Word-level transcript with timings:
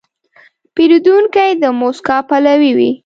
پیرودونکی 0.75 1.51
د 1.61 1.63
موسکا 1.79 2.17
پلوی 2.29 2.71
وي. 2.77 2.91